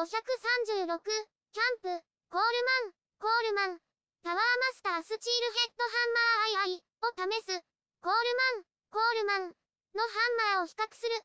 [0.00, 1.92] 536、キャンプ、
[2.32, 2.56] コール
[2.88, 3.80] マン、コールマン、
[4.24, 7.60] タワーマスタースチールヘッドハンマーアイアイを試す、
[8.00, 9.52] コールマン、コールマン
[9.92, 11.20] のハンマーを比較する。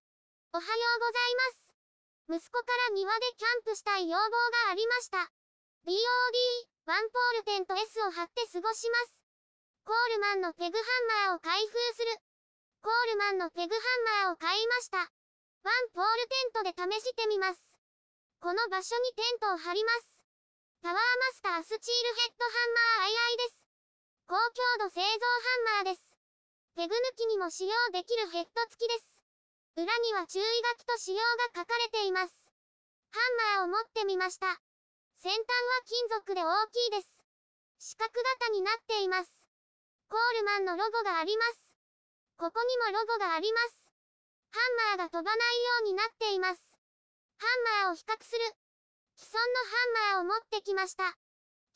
[0.51, 2.43] おはようございます。
[2.43, 5.23] 息子から庭でキャンプしたい要望がありました。
[5.87, 5.95] BOD、
[6.83, 9.23] ワンポールテント S を貼って過ごします。
[9.87, 12.11] コールマンのペグハンマーを開封する。
[12.83, 13.79] コールマンのペグハ
[14.19, 14.99] ンマーを買いました。
[14.99, 15.07] ワン
[15.95, 17.74] ポールテントで試してみます。
[18.45, 20.21] この場所にテントを張ります。
[20.85, 21.01] タワーマ
[21.33, 23.65] スタースチールヘッドハンマーアイアイです。
[24.29, 25.25] 高強度製造
[25.81, 26.13] ハンマーです。
[26.77, 29.81] ペグ抜きにも使用できるヘッド付きです。
[29.81, 31.25] 裏には注意書きと仕様
[31.57, 32.37] が書かれています。
[33.09, 33.17] ハ
[33.57, 34.61] ンマーを持ってみました。
[35.17, 37.25] 先端は金属で大きいです。
[37.81, 39.33] 四角型になっています。
[40.05, 41.73] コールマンのロゴがあります。
[42.37, 43.89] ここにもロゴがあります。
[44.53, 44.61] ハ
[44.93, 46.64] ンマーが飛ばないようになっています。
[47.45, 48.41] ハンマーを比較する。
[49.21, 51.13] 既存のハンマーを持ってきました。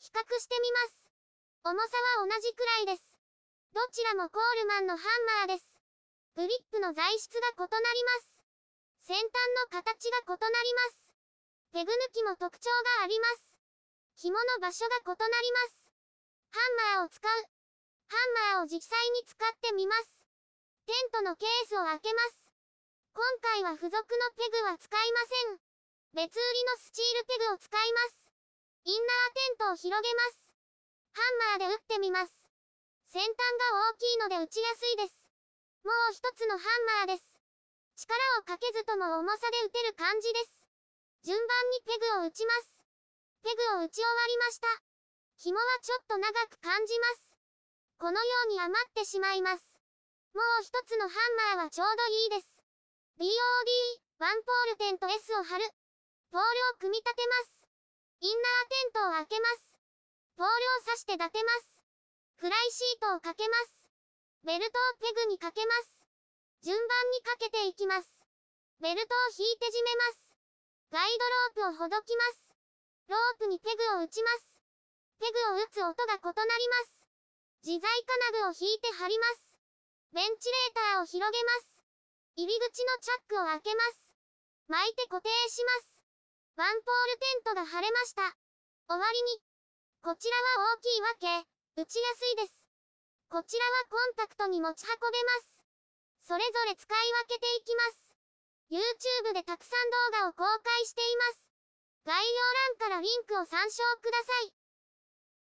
[0.02, 1.14] 比較してみます。
[1.62, 3.06] 重さは同じくらいです。
[3.70, 5.78] どちらもコールマンのハンマーです。
[6.34, 8.42] グリップの材質が異なります。
[9.06, 9.30] 先端
[9.62, 11.14] の形が異なります。
[11.70, 12.66] ペグ抜きも特徴
[12.98, 13.54] があります。
[14.26, 15.94] 紐の場所が異なります。
[16.50, 16.58] ハ
[16.98, 17.30] ンマーを使う。
[18.10, 20.26] ハンマーを実際に使ってみます。
[20.86, 22.49] テントのケースを開けます。
[23.10, 24.06] 今回は付属の
[24.38, 25.58] ペグは使いません。
[26.14, 28.30] 別売りのスチールペグを使います。
[28.86, 30.54] インナーテントを広げます。
[31.18, 31.22] ハ
[31.58, 32.30] ンマーで打ってみます。
[33.10, 35.26] 先端が大きいので打ちやすいです。
[35.82, 37.26] もう一つのハンマーです。
[37.98, 40.54] 力をかけずとも重さで打てる感じです。
[41.26, 42.86] 順番にペグを打ちます。
[43.42, 44.68] ペグを打ち終わりました。
[45.42, 47.34] 紐はちょっと長く感じます。
[47.98, 49.66] このように余ってしまいます。
[50.32, 51.14] もう一つのハ
[51.58, 52.49] ンマーはちょうどいいです。
[53.20, 53.28] BOD、
[54.16, 55.68] ワンポールテント S を貼る。
[56.32, 57.68] ポールを組み立てます。
[58.24, 59.76] インナーテントを開けます。
[60.40, 61.84] ポールを刺して立てます。
[62.40, 63.92] フライシートをかけます。
[64.48, 66.00] ベルトをペグにかけます。
[66.64, 68.08] 順番にかけていきます。
[68.80, 70.32] ベルトを引いて締めます。
[70.88, 72.56] ガイドロープをほどきます。
[73.12, 74.64] ロープにペグを打ちます。
[75.20, 77.04] ペグを打つ音が異なります。
[77.68, 79.60] 自在金具を引いて貼ります。
[80.16, 81.79] ベンチレーターを広げます。
[82.36, 84.14] 入り口のチャックを開けます。
[84.68, 86.02] 巻いて固定します。
[86.56, 88.22] ワンポールテントが貼れました。
[88.88, 89.42] 終わりに。
[90.02, 92.66] こちらは大きいわけ、打ちやすいです。
[93.28, 95.64] こちらはコンパクトに持ち運べます。
[96.26, 98.14] それぞれ使い分けていきます。
[98.70, 101.50] YouTube でたくさん動画を公開しています。
[102.04, 102.42] 概要
[102.78, 104.59] 欄からリンクを参照ください。